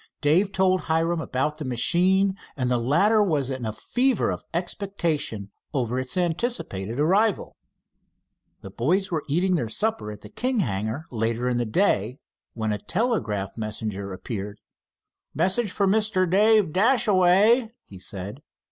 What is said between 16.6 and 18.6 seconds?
Dashaway," he said.